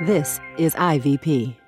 This 0.00 0.38
is 0.58 0.76
IVP. 0.76 1.67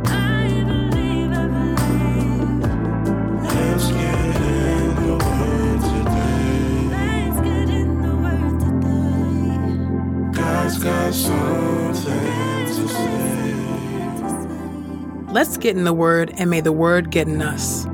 Let's 15.33 15.57
get 15.57 15.75
in 15.75 15.83
the 15.83 15.93
Word, 15.93 16.31
and 16.37 16.49
may 16.49 16.61
the 16.61 16.71
Word 16.71 17.11
get 17.11 17.27
in 17.27 17.41
us. 17.41 17.85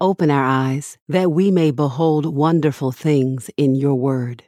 Open 0.00 0.30
our 0.30 0.44
eyes 0.44 0.98
that 1.08 1.32
we 1.32 1.50
may 1.50 1.70
behold 1.70 2.26
wonderful 2.26 2.92
things 2.92 3.48
in 3.56 3.74
your 3.74 3.94
word. 3.94 4.44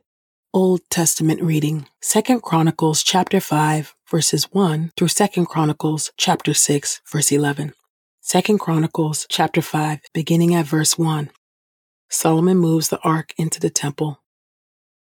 Old 0.52 0.80
Testament 0.90 1.40
reading, 1.42 1.86
2 2.02 2.40
Chronicles 2.40 3.02
chapter 3.02 3.40
5, 3.40 3.94
verses 4.10 4.44
1 4.52 4.92
through 4.94 5.08
2 5.08 5.46
Chronicles 5.46 6.12
chapter 6.18 6.52
6, 6.52 7.00
verse 7.10 7.32
11. 7.32 7.72
2 8.28 8.58
Chronicles 8.58 9.26
chapter 9.30 9.62
5, 9.62 10.00
beginning 10.12 10.54
at 10.54 10.66
verse 10.66 10.98
1. 10.98 11.30
Solomon 12.10 12.58
moves 12.58 12.88
the 12.88 13.00
ark 13.00 13.32
into 13.38 13.58
the 13.58 13.70
temple. 13.70 14.20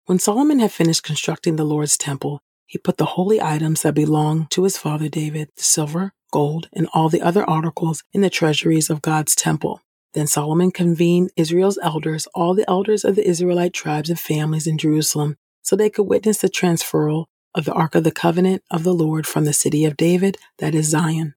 When 0.09 0.17
Solomon 0.17 0.57
had 0.57 0.71
finished 0.71 1.03
constructing 1.03 1.55
the 1.55 1.63
Lord's 1.63 1.95
temple, 1.95 2.41
he 2.65 2.79
put 2.79 2.97
the 2.97 3.13
holy 3.13 3.39
items 3.39 3.83
that 3.83 3.93
belonged 3.93 4.49
to 4.49 4.63
his 4.63 4.75
father 4.75 5.07
David, 5.07 5.49
the 5.55 5.61
silver, 5.61 6.13
gold, 6.31 6.67
and 6.73 6.87
all 6.95 7.09
the 7.09 7.21
other 7.21 7.47
articles 7.47 8.01
in 8.11 8.21
the 8.21 8.29
treasuries 8.31 8.89
of 8.89 9.03
God's 9.03 9.35
temple. 9.35 9.81
Then 10.15 10.25
Solomon 10.25 10.71
convened 10.71 11.29
Israel's 11.35 11.77
elders, 11.83 12.27
all 12.33 12.55
the 12.55 12.67
elders 12.67 13.05
of 13.05 13.17
the 13.17 13.27
Israelite 13.27 13.73
tribes 13.73 14.09
and 14.09 14.19
families 14.19 14.65
in 14.65 14.79
Jerusalem, 14.79 15.37
so 15.61 15.75
they 15.75 15.91
could 15.91 16.07
witness 16.07 16.39
the 16.39 16.49
transferal 16.49 17.25
of 17.53 17.65
the 17.65 17.73
Ark 17.73 17.93
of 17.93 18.03
the 18.03 18.09
Covenant 18.09 18.63
of 18.71 18.83
the 18.83 18.95
Lord 18.95 19.27
from 19.27 19.45
the 19.45 19.53
city 19.53 19.85
of 19.85 19.95
David, 19.95 20.37
that 20.57 20.73
is 20.73 20.87
Zion. 20.87 21.35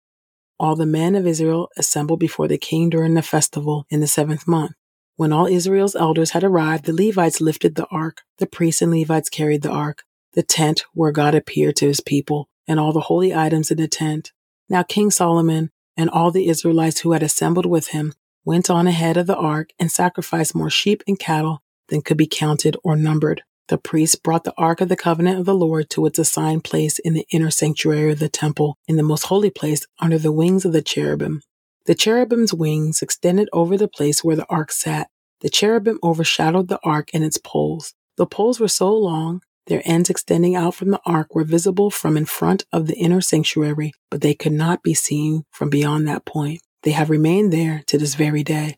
All 0.59 0.77
the 0.77 0.87
men 0.87 1.15
of 1.15 1.27
Israel 1.27 1.69
assembled 1.77 2.21
before 2.21 2.49
the 2.49 2.57
king 2.57 2.89
during 2.89 3.13
the 3.13 3.21
festival 3.21 3.85
in 3.91 4.01
the 4.01 4.07
seventh 4.07 4.49
month. 4.49 4.73
When 5.17 5.33
all 5.33 5.47
Israel's 5.47 5.95
elders 5.95 6.31
had 6.31 6.43
arrived, 6.43 6.87
the 6.87 6.93
Levites 6.93 7.41
lifted 7.41 7.75
the 7.75 7.87
ark, 7.87 8.23
the 8.39 8.47
priests 8.47 8.83
and 8.83 8.91
Levites 8.91 9.29
carried 9.29 9.63
the 9.63 9.71
ark, 9.71 10.05
the 10.33 10.43
tent 10.43 10.85
where 10.95 11.13
God 11.13 11.35
appeared 11.35 11.77
to 11.77 11.87
his 11.87 12.01
people, 12.01 12.49
and 12.67 12.81
all 12.81 12.93
the 12.93 13.01
holy 13.01 13.35
items 13.35 13.71
in 13.71 13.77
the 13.77 13.89
tent. 13.89 14.33
Now 14.69 14.83
King 14.83 15.11
Solomon 15.11 15.71
and 15.97 16.09
all 16.09 16.31
the 16.31 16.49
Israelites 16.49 17.01
who 17.01 17.13
had 17.13 17.23
assembled 17.23 17.67
with 17.67 17.89
him 17.89 18.15
went 18.45 18.71
on 18.71 18.87
ahead 18.87 19.17
of 19.17 19.27
the 19.27 19.37
ark 19.37 19.71
and 19.79 19.91
sacrificed 19.91 20.55
more 20.55 20.71
sheep 20.71 21.03
and 21.07 21.19
cattle 21.19 21.63
than 21.89 22.03
could 22.03 22.17
be 22.17 22.27
counted 22.27 22.77
or 22.83 22.97
numbered. 22.97 23.43
The 23.69 23.79
priests 23.79 24.17
brought 24.17 24.45
the 24.45 24.55
ark 24.57 24.81
of 24.81 24.89
the 24.89 24.97
covenant 24.97 25.39
of 25.39 25.47
the 25.47 25.55
Lord 25.55 25.89
to 25.91 26.07
its 26.07 26.19
assigned 26.19 26.65
place 26.65 26.99
in 26.99 27.15
the 27.15 27.27
inner 27.31 27.51
sanctuary 27.51 28.13
of 28.13 28.19
the 28.19 28.29
temple, 28.29 28.77
in 28.89 28.97
the 28.97 29.03
most 29.03 29.27
holy 29.27 29.51
place 29.51 29.87
under 30.01 30.19
the 30.19 30.33
wings 30.33 30.65
of 30.65 30.73
the 30.73 30.83
cherubim. 30.83 31.43
The 31.87 31.95
cherubim's 31.95 32.55
wings 32.55 33.03
extended 33.03 33.49
over 33.53 33.77
the 33.77 33.89
place 33.89 34.23
where 34.23 34.37
the 34.37 34.47
ark 34.49 34.73
sat. 34.73 35.09
The 35.41 35.51
cherubim 35.51 35.99
overshadowed 36.03 36.69
the 36.69 36.81
ark 36.85 37.11
and 37.13 37.25
its 37.25 37.39
poles. 37.39 37.95
The 38.17 38.27
poles 38.27 38.61
were 38.61 38.69
so 38.69 38.95
long 38.95 39.41
their 39.67 39.83
ends 39.85 40.11
extending 40.11 40.57
out 40.57 40.75
from 40.75 40.91
the 40.91 41.01
ark 41.07 41.35
were 41.35 41.45
visible 41.45 41.91
from 41.91 42.17
in 42.17 42.25
front 42.25 42.65
of 42.73 42.87
the 42.87 42.97
inner 42.97 43.21
sanctuary, 43.21 43.93
but 44.11 44.21
they 44.21 44.35
could 44.35 44.53
not 44.53 44.83
be 44.83 44.95
seen 44.95 45.45
from 45.51 45.71
beyond 45.71 46.09
that 46.09 46.25
point. 46.25 46.61
They 46.83 46.91
have 46.91 47.11
remained 47.11 47.53
there 47.53 47.83
to 47.87 47.97
this 47.97 48.17
very 48.17 48.43
day. 48.43 48.77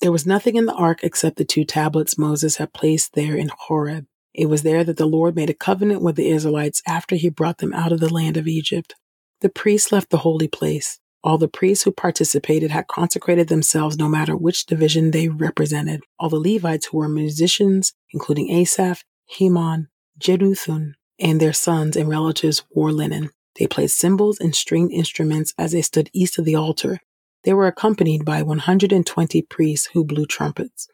There 0.00 0.12
was 0.12 0.26
nothing 0.26 0.56
in 0.56 0.66
the 0.66 0.74
ark 0.74 1.00
except 1.02 1.36
the 1.36 1.44
two 1.44 1.64
tablets 1.64 2.18
Moses 2.18 2.56
had 2.56 2.72
placed 2.72 3.14
there 3.14 3.36
in 3.36 3.50
Horeb. 3.56 4.06
It 4.34 4.46
was 4.46 4.62
there 4.62 4.84
that 4.84 4.96
the 4.96 5.06
Lord 5.06 5.36
made 5.36 5.48
a 5.48 5.54
covenant 5.54 6.02
with 6.02 6.16
the 6.16 6.28
Israelites 6.28 6.82
after 6.86 7.14
he 7.14 7.30
brought 7.30 7.58
them 7.58 7.72
out 7.72 7.92
of 7.92 8.00
the 8.00 8.12
land 8.12 8.36
of 8.36 8.48
Egypt. 8.48 8.96
The 9.40 9.48
priests 9.48 9.92
left 9.92 10.10
the 10.10 10.18
holy 10.18 10.48
place. 10.48 10.98
All 11.24 11.38
the 11.38 11.48
priests 11.48 11.84
who 11.84 11.92
participated 11.92 12.70
had 12.70 12.86
consecrated 12.86 13.48
themselves 13.48 13.96
no 13.96 14.08
matter 14.08 14.36
which 14.36 14.66
division 14.66 15.10
they 15.10 15.28
represented. 15.28 16.02
All 16.18 16.28
the 16.28 16.36
Levites 16.36 16.86
who 16.86 16.98
were 16.98 17.08
musicians, 17.08 17.92
including 18.12 18.50
Asaph, 18.50 19.02
Heman, 19.26 19.88
Jeduthun, 20.18 20.94
and 21.18 21.40
their 21.40 21.52
sons 21.52 21.96
and 21.96 22.08
relatives 22.08 22.62
wore 22.70 22.92
linen. 22.92 23.30
They 23.58 23.66
played 23.66 23.90
cymbals 23.90 24.38
and 24.38 24.54
stringed 24.54 24.92
instruments 24.92 25.54
as 25.58 25.72
they 25.72 25.82
stood 25.82 26.10
east 26.12 26.38
of 26.38 26.44
the 26.44 26.54
altar. 26.54 27.00
They 27.44 27.54
were 27.54 27.66
accompanied 27.66 28.24
by 28.24 28.42
120 28.42 29.42
priests 29.42 29.90
who 29.92 30.04
blew 30.04 30.26
trumpets. 30.26 30.88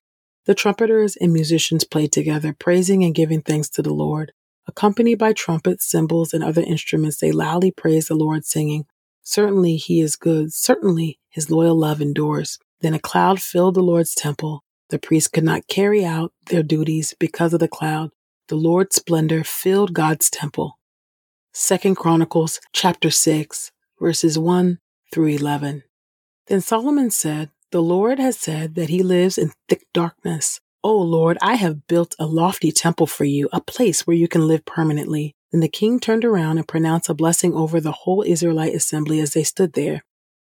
The 0.44 0.55
trumpeters 0.55 1.16
and 1.16 1.32
musicians 1.32 1.84
played 1.84 2.12
together, 2.12 2.55
praising 2.59 3.05
and 3.05 3.15
giving 3.15 3.43
thanks 3.43 3.69
to 3.71 3.82
the 3.82 3.94
Lord. 3.94 4.32
Accompanied 4.66 5.16
by 5.16 5.32
trumpets, 5.32 5.91
cymbals, 5.91 6.32
and 6.32 6.43
other 6.43 6.62
instruments, 6.62 7.19
they 7.19 7.32
loudly 7.32 7.71
praised 7.71 8.09
the 8.09 8.15
Lord, 8.15 8.44
singing, 8.44 8.84
Certainly 9.22 9.77
he 9.77 10.00
is 10.00 10.16
good. 10.16 10.53
Certainly 10.53 11.19
his 11.28 11.50
loyal 11.50 11.78
love 11.78 12.00
endures. 12.00 12.59
Then 12.81 12.94
a 12.94 12.99
cloud 12.99 13.41
filled 13.41 13.75
the 13.75 13.83
Lord's 13.83 14.15
temple. 14.15 14.65
The 14.91 14.99
priests 14.99 15.28
could 15.28 15.44
not 15.44 15.69
carry 15.69 16.05
out 16.05 16.33
their 16.47 16.62
duties 16.62 17.15
because 17.19 17.55
of 17.55 17.61
the 17.61 17.69
cloud. 17.69 18.11
The 18.49 18.56
Lord's 18.56 18.97
splendor 18.97 19.44
filled 19.44 19.94
God's 19.94 20.28
temple. 20.28 20.78
Second 21.53 21.97
Chronicles 21.97 22.61
chapter 22.72 23.11
6 23.11 23.71
verses 24.03 24.37
1 24.37 24.81
through 25.12 25.28
11. 25.28 25.84
Then 26.49 26.61
Solomon 26.61 27.11
said, 27.11 27.50
The 27.71 27.81
Lord 27.81 28.19
has 28.19 28.37
said 28.37 28.75
that 28.75 28.88
he 28.88 29.03
lives 29.03 29.38
in 29.38 29.53
thick 29.69 29.87
darkness. 29.94 30.61
O 30.82 30.99
Lord, 31.00 31.38
I 31.41 31.55
have 31.55 31.87
built 31.87 32.16
a 32.19 32.27
lofty 32.27 32.72
temple 32.72 33.06
for 33.06 33.25
you, 33.25 33.49
a 33.53 33.61
place 33.61 34.05
where 34.06 34.16
you 34.16 34.27
can 34.27 34.49
live 34.49 34.65
permanently. 34.65 35.37
Then 35.53 35.61
the 35.61 35.69
king 35.69 36.01
turned 36.01 36.25
around 36.25 36.59
and 36.59 36.67
pronounced 36.67 37.09
a 37.09 37.15
blessing 37.15 37.55
over 37.55 37.81
the 37.81 37.93
whole 37.93 38.25
Israelite 38.27 38.75
assembly 38.75 39.21
as 39.21 39.35
they 39.35 39.45
stood 39.45 39.75
there. 39.75 40.03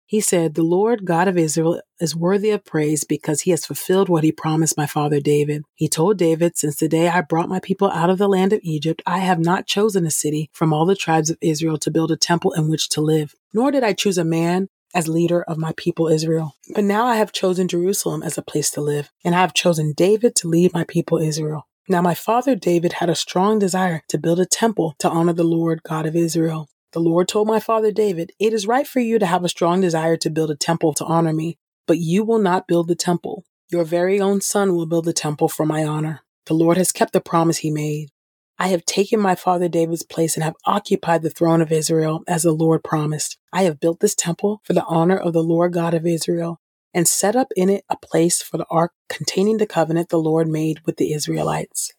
He 0.05 0.19
said, 0.19 0.55
The 0.55 0.61
Lord 0.61 1.05
God 1.05 1.29
of 1.29 1.37
Israel 1.37 1.81
is 1.99 2.15
worthy 2.15 2.49
of 2.49 2.65
praise 2.65 3.05
because 3.05 3.41
he 3.41 3.51
has 3.51 3.65
fulfilled 3.65 4.09
what 4.09 4.25
he 4.25 4.33
promised 4.33 4.75
my 4.75 4.85
father 4.85 5.21
David. 5.21 5.63
He 5.73 5.87
told 5.87 6.17
David, 6.17 6.57
Since 6.57 6.75
the 6.75 6.89
day 6.89 7.07
I 7.07 7.21
brought 7.21 7.47
my 7.47 7.61
people 7.61 7.89
out 7.89 8.09
of 8.09 8.17
the 8.17 8.27
land 8.27 8.51
of 8.51 8.59
Egypt, 8.61 9.01
I 9.05 9.19
have 9.19 9.39
not 9.39 9.67
chosen 9.67 10.05
a 10.05 10.11
city 10.11 10.49
from 10.51 10.73
all 10.73 10.85
the 10.85 10.97
tribes 10.97 11.29
of 11.29 11.37
Israel 11.41 11.77
to 11.77 11.91
build 11.91 12.11
a 12.11 12.17
temple 12.17 12.51
in 12.51 12.69
which 12.69 12.89
to 12.89 12.99
live, 13.01 13.33
nor 13.53 13.71
did 13.71 13.85
I 13.85 13.93
choose 13.93 14.17
a 14.17 14.25
man 14.25 14.67
as 14.93 15.07
leader 15.07 15.43
of 15.43 15.57
my 15.57 15.71
people 15.77 16.09
Israel. 16.09 16.55
But 16.75 16.83
now 16.83 17.05
I 17.05 17.15
have 17.15 17.31
chosen 17.31 17.69
Jerusalem 17.69 18.21
as 18.21 18.37
a 18.37 18.41
place 18.41 18.69
to 18.71 18.81
live, 18.81 19.09
and 19.23 19.33
I 19.33 19.39
have 19.39 19.53
chosen 19.53 19.93
David 19.93 20.35
to 20.35 20.49
lead 20.49 20.73
my 20.73 20.83
people 20.83 21.19
Israel. 21.19 21.67
Now 21.91 22.01
my 22.01 22.13
father 22.13 22.55
David 22.55 22.93
had 22.93 23.09
a 23.09 23.15
strong 23.15 23.59
desire 23.59 24.01
to 24.07 24.17
build 24.17 24.39
a 24.39 24.45
temple 24.45 24.95
to 24.99 25.09
honor 25.09 25.33
the 25.33 25.43
Lord 25.43 25.83
God 25.83 26.05
of 26.05 26.15
Israel. 26.15 26.69
The 26.93 27.01
Lord 27.01 27.27
told 27.27 27.49
my 27.49 27.59
father 27.59 27.91
David, 27.91 28.31
It 28.39 28.53
is 28.53 28.65
right 28.65 28.87
for 28.87 29.01
you 29.01 29.19
to 29.19 29.25
have 29.25 29.43
a 29.43 29.49
strong 29.49 29.81
desire 29.81 30.15
to 30.15 30.29
build 30.29 30.51
a 30.51 30.55
temple 30.55 30.93
to 30.93 31.03
honor 31.03 31.33
me, 31.33 31.57
but 31.87 31.97
you 31.97 32.23
will 32.23 32.39
not 32.39 32.65
build 32.65 32.87
the 32.87 32.95
temple. 32.95 33.43
Your 33.69 33.83
very 33.83 34.21
own 34.21 34.39
son 34.39 34.73
will 34.73 34.85
build 34.85 35.03
the 35.03 35.11
temple 35.11 35.49
for 35.49 35.65
my 35.65 35.83
honor. 35.83 36.21
The 36.45 36.53
Lord 36.53 36.77
has 36.77 36.93
kept 36.93 37.11
the 37.11 37.19
promise 37.19 37.57
he 37.57 37.69
made. 37.69 38.07
I 38.57 38.67
have 38.67 38.85
taken 38.85 39.19
my 39.19 39.35
father 39.35 39.67
David's 39.67 40.03
place 40.03 40.37
and 40.37 40.45
have 40.45 40.55
occupied 40.65 41.23
the 41.23 41.29
throne 41.29 41.61
of 41.61 41.73
Israel 41.73 42.23
as 42.25 42.43
the 42.43 42.53
Lord 42.53 42.85
promised. 42.85 43.37
I 43.51 43.63
have 43.63 43.81
built 43.81 43.99
this 43.99 44.15
temple 44.15 44.61
for 44.63 44.71
the 44.71 44.85
honor 44.85 45.17
of 45.17 45.33
the 45.33 45.43
Lord 45.43 45.73
God 45.73 45.93
of 45.93 46.05
Israel 46.05 46.61
and 46.93 47.07
set 47.07 47.35
up 47.35 47.47
in 47.55 47.69
it 47.69 47.83
a 47.89 47.97
place 47.97 48.41
for 48.41 48.57
the 48.57 48.65
ark 48.69 48.91
containing 49.09 49.57
the 49.57 49.67
covenant 49.67 50.09
the 50.09 50.17
Lord 50.17 50.47
made 50.47 50.79
with 50.85 50.97
the 50.97 51.13
Israelites. 51.13 51.91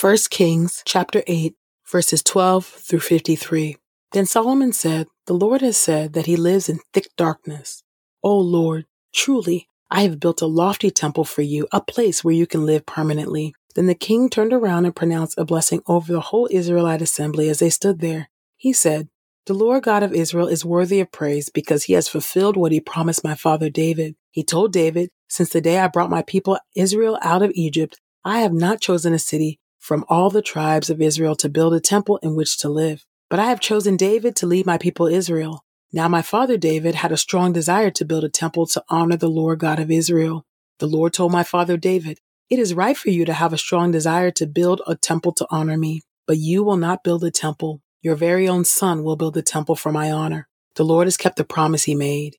1 0.00 0.16
Kings 0.30 0.82
chapter 0.84 1.22
8 1.26 1.54
verses 1.90 2.22
12 2.22 2.64
through 2.64 3.00
53. 3.00 3.76
Then 4.12 4.26
Solomon 4.26 4.72
said, 4.72 5.06
The 5.26 5.34
Lord 5.34 5.60
has 5.60 5.76
said 5.76 6.12
that 6.12 6.26
he 6.26 6.36
lives 6.36 6.68
in 6.68 6.80
thick 6.92 7.08
darkness. 7.16 7.82
O 8.22 8.36
Lord, 8.38 8.86
truly, 9.12 9.66
I 9.90 10.02
have 10.02 10.20
built 10.20 10.42
a 10.42 10.46
lofty 10.46 10.90
temple 10.90 11.24
for 11.24 11.42
you, 11.42 11.66
a 11.72 11.80
place 11.80 12.22
where 12.22 12.34
you 12.34 12.46
can 12.46 12.64
live 12.64 12.86
permanently. 12.86 13.54
Then 13.74 13.86
the 13.86 13.94
king 13.94 14.28
turned 14.28 14.52
around 14.52 14.84
and 14.84 14.94
pronounced 14.94 15.38
a 15.38 15.44
blessing 15.44 15.82
over 15.86 16.12
the 16.12 16.20
whole 16.20 16.48
Israelite 16.50 17.02
assembly 17.02 17.48
as 17.48 17.58
they 17.58 17.70
stood 17.70 18.00
there. 18.00 18.28
He 18.56 18.72
said, 18.72 19.08
The 19.46 19.54
Lord 19.54 19.84
God 19.84 20.02
of 20.02 20.12
Israel 20.12 20.48
is 20.48 20.64
worthy 20.64 21.00
of 21.00 21.12
praise 21.12 21.48
because 21.48 21.84
he 21.84 21.94
has 21.94 22.08
fulfilled 22.08 22.56
what 22.56 22.72
he 22.72 22.80
promised 22.80 23.24
my 23.24 23.34
father 23.34 23.70
David. 23.70 24.16
He 24.30 24.44
told 24.44 24.72
David, 24.72 25.10
Since 25.28 25.50
the 25.50 25.60
day 25.60 25.78
I 25.78 25.88
brought 25.88 26.10
my 26.10 26.22
people 26.22 26.58
Israel 26.76 27.18
out 27.22 27.42
of 27.42 27.52
Egypt, 27.54 27.98
I 28.24 28.40
have 28.40 28.52
not 28.52 28.80
chosen 28.80 29.12
a 29.12 29.18
city 29.18 29.58
from 29.78 30.04
all 30.08 30.30
the 30.30 30.42
tribes 30.42 30.90
of 30.90 31.00
Israel 31.00 31.34
to 31.36 31.48
build 31.48 31.74
a 31.74 31.80
temple 31.80 32.18
in 32.22 32.36
which 32.36 32.58
to 32.58 32.68
live. 32.68 33.04
But 33.28 33.40
I 33.40 33.46
have 33.46 33.60
chosen 33.60 33.96
David 33.96 34.36
to 34.36 34.46
lead 34.46 34.66
my 34.66 34.78
people 34.78 35.06
Israel. 35.06 35.64
Now 35.92 36.06
my 36.08 36.22
father 36.22 36.56
David 36.56 36.96
had 36.96 37.12
a 37.12 37.16
strong 37.16 37.52
desire 37.52 37.90
to 37.90 38.04
build 38.04 38.22
a 38.22 38.28
temple 38.28 38.66
to 38.66 38.84
honor 38.88 39.16
the 39.16 39.28
Lord 39.28 39.58
God 39.58 39.80
of 39.80 39.90
Israel. 39.90 40.44
The 40.78 40.86
Lord 40.86 41.12
told 41.12 41.32
my 41.32 41.42
father 41.42 41.76
David, 41.76 42.20
it 42.48 42.58
is 42.58 42.74
right 42.74 42.96
for 42.96 43.10
you 43.10 43.24
to 43.24 43.32
have 43.32 43.52
a 43.52 43.58
strong 43.58 43.90
desire 43.90 44.30
to 44.32 44.46
build 44.46 44.82
a 44.86 44.96
temple 44.96 45.32
to 45.34 45.46
honor 45.50 45.76
me, 45.76 46.02
but 46.26 46.38
you 46.38 46.62
will 46.62 46.76
not 46.76 47.04
build 47.04 47.22
a 47.24 47.30
temple. 47.30 47.80
Your 48.02 48.16
very 48.16 48.48
own 48.48 48.64
son 48.64 49.04
will 49.04 49.16
build 49.16 49.36
a 49.36 49.42
temple 49.42 49.76
for 49.76 49.92
my 49.92 50.10
honor. 50.10 50.48
The 50.74 50.84
Lord 50.84 51.06
has 51.06 51.16
kept 51.16 51.36
the 51.36 51.44
promise 51.44 51.84
he 51.84 51.94
made. 51.94 52.36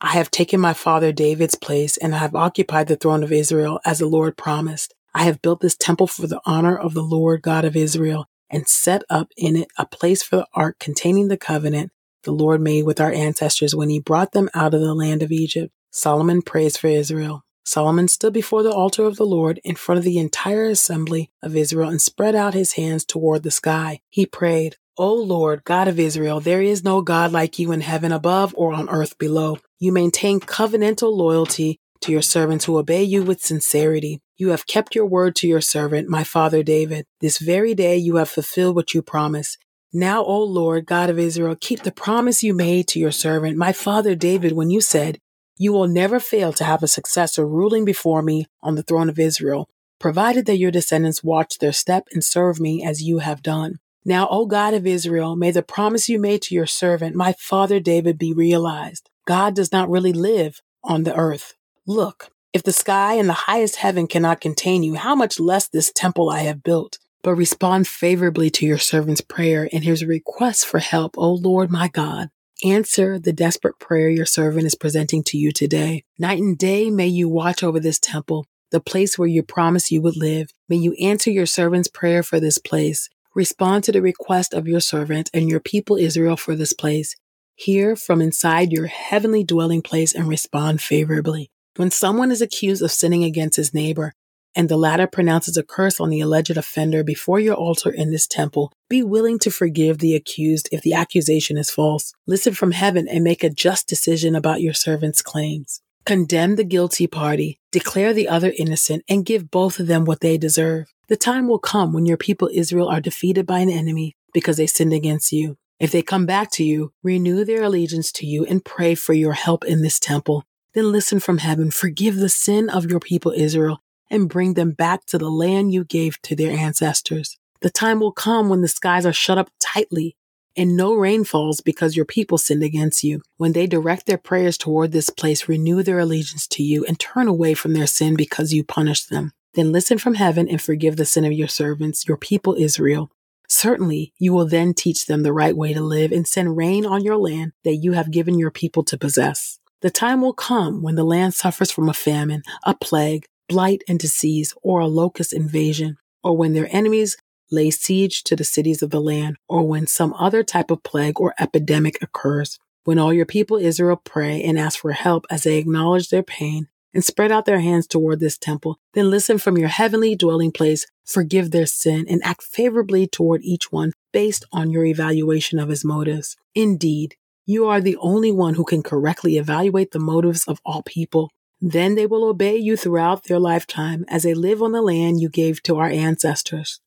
I 0.00 0.10
have 0.10 0.30
taken 0.30 0.60
my 0.60 0.74
father 0.74 1.10
David's 1.10 1.56
place 1.56 1.96
and 1.96 2.14
I 2.14 2.18
have 2.18 2.36
occupied 2.36 2.86
the 2.86 2.96
throne 2.96 3.24
of 3.24 3.32
Israel 3.32 3.80
as 3.84 3.98
the 3.98 4.06
Lord 4.06 4.36
promised. 4.36 4.94
I 5.12 5.24
have 5.24 5.42
built 5.42 5.60
this 5.60 5.76
temple 5.76 6.06
for 6.06 6.28
the 6.28 6.40
honor 6.46 6.76
of 6.76 6.94
the 6.94 7.02
Lord 7.02 7.42
God 7.42 7.64
of 7.64 7.74
Israel 7.74 8.26
and 8.48 8.68
set 8.68 9.02
up 9.10 9.32
in 9.36 9.56
it 9.56 9.68
a 9.76 9.86
place 9.86 10.22
for 10.22 10.36
the 10.36 10.46
ark 10.54 10.76
containing 10.78 11.28
the 11.28 11.36
covenant 11.36 11.90
the 12.22 12.30
Lord 12.32 12.60
made 12.60 12.84
with 12.84 13.00
our 13.00 13.12
ancestors 13.12 13.74
when 13.74 13.90
he 13.90 14.00
brought 14.00 14.32
them 14.32 14.48
out 14.54 14.74
of 14.74 14.80
the 14.80 14.94
land 14.94 15.22
of 15.22 15.32
Egypt. 15.32 15.72
Solomon 15.90 16.42
prays 16.42 16.76
for 16.76 16.86
Israel. 16.88 17.44
Solomon 17.64 18.08
stood 18.08 18.32
before 18.32 18.62
the 18.62 18.72
altar 18.72 19.04
of 19.04 19.16
the 19.16 19.26
Lord 19.26 19.60
in 19.64 19.74
front 19.74 19.98
of 19.98 20.04
the 20.04 20.18
entire 20.18 20.64
assembly 20.64 21.30
of 21.42 21.56
Israel 21.56 21.88
and 21.88 22.00
spread 22.00 22.34
out 22.34 22.54
his 22.54 22.72
hands 22.72 23.04
toward 23.04 23.42
the 23.42 23.50
sky. 23.50 24.00
He 24.08 24.26
prayed, 24.26 24.76
O 25.00 25.14
Lord, 25.14 25.62
God 25.62 25.86
of 25.86 26.00
Israel, 26.00 26.40
there 26.40 26.60
is 26.60 26.82
no 26.82 27.02
God 27.02 27.30
like 27.30 27.60
you 27.60 27.70
in 27.70 27.82
heaven 27.82 28.10
above 28.10 28.52
or 28.58 28.72
on 28.72 28.88
earth 28.88 29.16
below. 29.16 29.58
You 29.78 29.92
maintain 29.92 30.40
covenantal 30.40 31.16
loyalty 31.16 31.78
to 32.00 32.10
your 32.10 32.20
servants 32.20 32.64
who 32.64 32.78
obey 32.78 33.04
you 33.04 33.22
with 33.22 33.40
sincerity. 33.40 34.20
You 34.36 34.48
have 34.48 34.66
kept 34.66 34.96
your 34.96 35.06
word 35.06 35.36
to 35.36 35.46
your 35.46 35.60
servant, 35.60 36.08
my 36.08 36.24
father 36.24 36.64
David. 36.64 37.06
This 37.20 37.38
very 37.38 37.74
day 37.74 37.96
you 37.96 38.16
have 38.16 38.28
fulfilled 38.28 38.74
what 38.74 38.92
you 38.92 39.00
promised. 39.00 39.58
Now, 39.92 40.24
O 40.24 40.42
Lord, 40.42 40.84
God 40.84 41.10
of 41.10 41.18
Israel, 41.20 41.54
keep 41.54 41.84
the 41.84 41.92
promise 41.92 42.42
you 42.42 42.52
made 42.52 42.88
to 42.88 42.98
your 42.98 43.12
servant, 43.12 43.56
my 43.56 43.70
father 43.70 44.16
David, 44.16 44.50
when 44.50 44.68
you 44.68 44.80
said, 44.80 45.20
you 45.56 45.72
will 45.72 45.86
never 45.86 46.18
fail 46.18 46.52
to 46.54 46.64
have 46.64 46.82
a 46.82 46.88
successor 46.88 47.46
ruling 47.46 47.84
before 47.84 48.22
me 48.22 48.46
on 48.64 48.74
the 48.74 48.82
throne 48.82 49.08
of 49.08 49.20
Israel, 49.20 49.68
provided 50.00 50.46
that 50.46 50.58
your 50.58 50.72
descendants 50.72 51.22
watch 51.22 51.58
their 51.58 51.72
step 51.72 52.08
and 52.10 52.24
serve 52.24 52.58
me 52.58 52.84
as 52.84 53.00
you 53.00 53.18
have 53.18 53.44
done. 53.44 53.78
Now, 54.08 54.26
O 54.30 54.46
God 54.46 54.72
of 54.72 54.86
Israel, 54.86 55.36
may 55.36 55.50
the 55.50 55.62
promise 55.62 56.08
you 56.08 56.18
made 56.18 56.40
to 56.44 56.54
your 56.54 56.64
servant, 56.64 57.14
my 57.14 57.34
father 57.38 57.78
David, 57.78 58.16
be 58.16 58.32
realized. 58.32 59.10
God 59.26 59.54
does 59.54 59.70
not 59.70 59.90
really 59.90 60.14
live 60.14 60.62
on 60.82 61.02
the 61.02 61.14
earth. 61.14 61.52
Look, 61.86 62.30
if 62.54 62.62
the 62.62 62.72
sky 62.72 63.16
and 63.16 63.28
the 63.28 63.34
highest 63.34 63.76
heaven 63.76 64.06
cannot 64.06 64.40
contain 64.40 64.82
you, 64.82 64.94
how 64.94 65.14
much 65.14 65.38
less 65.38 65.68
this 65.68 65.92
temple 65.92 66.30
I 66.30 66.38
have 66.44 66.62
built? 66.62 66.98
But 67.22 67.34
respond 67.34 67.86
favorably 67.86 68.48
to 68.52 68.64
your 68.64 68.78
servant's 68.78 69.20
prayer 69.20 69.68
and 69.74 69.84
his 69.84 70.02
request 70.02 70.64
for 70.64 70.78
help, 70.78 71.18
O 71.18 71.30
Lord 71.34 71.70
my 71.70 71.88
God. 71.88 72.30
Answer 72.64 73.18
the 73.18 73.34
desperate 73.34 73.78
prayer 73.78 74.08
your 74.08 74.24
servant 74.24 74.64
is 74.64 74.74
presenting 74.74 75.22
to 75.24 75.36
you 75.36 75.52
today. 75.52 76.02
Night 76.18 76.38
and 76.38 76.56
day 76.56 76.88
may 76.90 77.08
you 77.08 77.28
watch 77.28 77.62
over 77.62 77.78
this 77.78 77.98
temple, 77.98 78.46
the 78.70 78.80
place 78.80 79.18
where 79.18 79.28
you 79.28 79.42
promised 79.42 79.90
you 79.90 80.00
would 80.00 80.16
live. 80.16 80.48
May 80.66 80.76
you 80.76 80.94
answer 80.94 81.30
your 81.30 81.44
servant's 81.44 81.88
prayer 81.88 82.22
for 82.22 82.40
this 82.40 82.56
place. 82.56 83.10
Respond 83.38 83.84
to 83.84 83.92
the 83.92 84.02
request 84.02 84.52
of 84.52 84.66
your 84.66 84.80
servant 84.80 85.30
and 85.32 85.48
your 85.48 85.60
people 85.60 85.94
Israel 85.94 86.36
for 86.36 86.56
this 86.56 86.72
place. 86.72 87.14
Hear 87.54 87.94
from 87.94 88.20
inside 88.20 88.72
your 88.72 88.88
heavenly 88.88 89.44
dwelling 89.44 89.80
place 89.80 90.12
and 90.12 90.26
respond 90.26 90.82
favorably. 90.82 91.52
When 91.76 91.92
someone 91.92 92.32
is 92.32 92.42
accused 92.42 92.82
of 92.82 92.90
sinning 92.90 93.22
against 93.22 93.54
his 93.54 93.72
neighbor, 93.72 94.12
and 94.56 94.68
the 94.68 94.76
latter 94.76 95.06
pronounces 95.06 95.56
a 95.56 95.62
curse 95.62 96.00
on 96.00 96.10
the 96.10 96.18
alleged 96.20 96.56
offender 96.56 97.04
before 97.04 97.38
your 97.38 97.54
altar 97.54 97.90
in 97.90 98.10
this 98.10 98.26
temple, 98.26 98.72
be 98.90 99.04
willing 99.04 99.38
to 99.38 99.52
forgive 99.52 99.98
the 99.98 100.16
accused 100.16 100.68
if 100.72 100.82
the 100.82 100.94
accusation 100.94 101.56
is 101.56 101.70
false. 101.70 102.12
Listen 102.26 102.54
from 102.54 102.72
heaven 102.72 103.06
and 103.06 103.22
make 103.22 103.44
a 103.44 103.50
just 103.50 103.86
decision 103.86 104.34
about 104.34 104.62
your 104.62 104.74
servant's 104.74 105.22
claims. 105.22 105.80
Condemn 106.08 106.56
the 106.56 106.64
guilty 106.64 107.06
party, 107.06 107.60
declare 107.70 108.14
the 108.14 108.28
other 108.28 108.54
innocent, 108.56 109.04
and 109.10 109.26
give 109.26 109.50
both 109.50 109.78
of 109.78 109.88
them 109.88 110.06
what 110.06 110.20
they 110.20 110.38
deserve. 110.38 110.86
The 111.08 111.18
time 111.18 111.46
will 111.46 111.58
come 111.58 111.92
when 111.92 112.06
your 112.06 112.16
people 112.16 112.48
Israel 112.50 112.88
are 112.88 113.02
defeated 113.02 113.46
by 113.46 113.58
an 113.58 113.68
enemy 113.68 114.16
because 114.32 114.56
they 114.56 114.66
sinned 114.66 114.94
against 114.94 115.32
you. 115.32 115.58
If 115.78 115.92
they 115.92 116.00
come 116.00 116.24
back 116.24 116.50
to 116.52 116.64
you, 116.64 116.94
renew 117.02 117.44
their 117.44 117.62
allegiance 117.62 118.10
to 118.12 118.26
you 118.26 118.46
and 118.46 118.64
pray 118.64 118.94
for 118.94 119.12
your 119.12 119.34
help 119.34 119.66
in 119.66 119.82
this 119.82 120.00
temple. 120.00 120.44
Then 120.72 120.90
listen 120.92 121.20
from 121.20 121.36
heaven, 121.36 121.70
forgive 121.70 122.16
the 122.16 122.30
sin 122.30 122.70
of 122.70 122.90
your 122.90 123.00
people 123.00 123.34
Israel, 123.36 123.82
and 124.10 124.30
bring 124.30 124.54
them 124.54 124.70
back 124.70 125.04
to 125.08 125.18
the 125.18 125.30
land 125.30 125.74
you 125.74 125.84
gave 125.84 126.22
to 126.22 126.34
their 126.34 126.52
ancestors. 126.52 127.36
The 127.60 127.68
time 127.68 128.00
will 128.00 128.12
come 128.12 128.48
when 128.48 128.62
the 128.62 128.68
skies 128.68 129.04
are 129.04 129.12
shut 129.12 129.36
up 129.36 129.50
tightly 129.60 130.16
and 130.58 130.76
no 130.76 130.92
rain 130.92 131.22
falls 131.22 131.60
because 131.60 131.96
your 131.96 132.04
people 132.04 132.36
sinned 132.36 132.64
against 132.64 133.04
you. 133.04 133.22
When 133.36 133.52
they 133.52 133.68
direct 133.68 134.06
their 134.06 134.18
prayers 134.18 134.58
toward 134.58 134.90
this 134.90 135.08
place, 135.08 135.48
renew 135.48 135.84
their 135.84 136.00
allegiance 136.00 136.48
to 136.48 136.64
you 136.64 136.84
and 136.84 136.98
turn 136.98 137.28
away 137.28 137.54
from 137.54 137.74
their 137.74 137.86
sin 137.86 138.16
because 138.16 138.52
you 138.52 138.64
punish 138.64 139.04
them. 139.04 139.32
Then 139.54 139.70
listen 139.72 139.98
from 139.98 140.14
heaven 140.14 140.48
and 140.48 140.60
forgive 140.60 140.96
the 140.96 141.06
sin 141.06 141.24
of 141.24 141.32
your 141.32 141.48
servants, 141.48 142.08
your 142.08 142.16
people 142.16 142.56
Israel. 142.58 143.10
Certainly, 143.48 144.12
you 144.18 144.32
will 144.32 144.46
then 144.46 144.74
teach 144.74 145.06
them 145.06 145.22
the 145.22 145.32
right 145.32 145.56
way 145.56 145.72
to 145.72 145.80
live 145.80 146.12
and 146.12 146.26
send 146.26 146.56
rain 146.56 146.84
on 146.84 147.04
your 147.04 147.16
land 147.16 147.52
that 147.64 147.76
you 147.76 147.92
have 147.92 148.10
given 148.10 148.38
your 148.38 148.50
people 148.50 148.82
to 148.84 148.98
possess. 148.98 149.58
The 149.80 149.90
time 149.90 150.20
will 150.20 150.34
come 150.34 150.82
when 150.82 150.96
the 150.96 151.04
land 151.04 151.34
suffers 151.34 151.70
from 151.70 151.88
a 151.88 151.94
famine, 151.94 152.42
a 152.64 152.74
plague, 152.74 153.26
blight 153.48 153.82
and 153.88 153.98
disease, 153.98 154.52
or 154.62 154.80
a 154.80 154.86
locust 154.86 155.32
invasion, 155.32 155.96
or 156.22 156.36
when 156.36 156.52
their 156.52 156.68
enemies 156.70 157.16
lay 157.50 157.70
siege 157.70 158.22
to 158.24 158.36
the 158.36 158.44
cities 158.44 158.82
of 158.82 158.90
the 158.90 159.00
land, 159.00 159.36
or 159.48 159.66
when 159.66 159.86
some 159.86 160.14
other 160.14 160.42
type 160.42 160.70
of 160.70 160.82
plague 160.82 161.20
or 161.20 161.34
epidemic 161.38 161.98
occurs. 162.02 162.58
When 162.84 162.98
all 162.98 163.12
your 163.12 163.26
people 163.26 163.58
Israel 163.58 164.00
pray 164.02 164.42
and 164.42 164.58
ask 164.58 164.80
for 164.80 164.92
help 164.92 165.26
as 165.30 165.42
they 165.42 165.58
acknowledge 165.58 166.08
their 166.08 166.22
pain 166.22 166.68
and 166.94 167.04
spread 167.04 167.30
out 167.30 167.44
their 167.44 167.60
hands 167.60 167.86
toward 167.86 168.18
this 168.18 168.38
temple, 168.38 168.78
then 168.94 169.10
listen 169.10 169.38
from 169.38 169.58
your 169.58 169.68
heavenly 169.68 170.16
dwelling 170.16 170.52
place, 170.52 170.86
forgive 171.04 171.50
their 171.50 171.66
sin, 171.66 172.06
and 172.08 172.22
act 172.24 172.42
favorably 172.42 173.06
toward 173.06 173.42
each 173.42 173.70
one 173.70 173.92
based 174.12 174.46
on 174.52 174.70
your 174.70 174.84
evaluation 174.84 175.58
of 175.58 175.68
his 175.68 175.84
motives. 175.84 176.36
Indeed, 176.54 177.16
you 177.44 177.66
are 177.66 177.80
the 177.80 177.96
only 177.98 178.32
one 178.32 178.54
who 178.54 178.64
can 178.64 178.82
correctly 178.82 179.36
evaluate 179.36 179.90
the 179.90 179.98
motives 179.98 180.44
of 180.48 180.60
all 180.64 180.82
people. 180.82 181.30
Then 181.60 181.94
they 181.94 182.06
will 182.06 182.24
obey 182.24 182.56
you 182.56 182.76
throughout 182.76 183.24
their 183.24 183.38
lifetime 183.38 184.04
as 184.08 184.22
they 184.22 184.34
live 184.34 184.62
on 184.62 184.72
the 184.72 184.82
land 184.82 185.20
you 185.20 185.28
gave 185.28 185.62
to 185.64 185.76
our 185.76 185.88
ancestors. 185.88 186.80